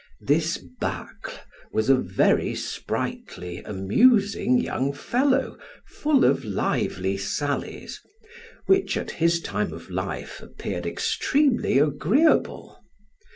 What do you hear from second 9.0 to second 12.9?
his time of life appeared extremely agreeable.